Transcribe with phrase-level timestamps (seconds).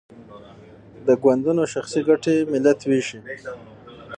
[1.07, 3.19] د ګوندونو شخصي ګټې ملت ویشي.